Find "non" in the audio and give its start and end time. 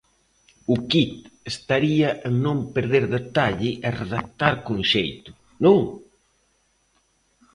2.45-2.57, 5.65-5.79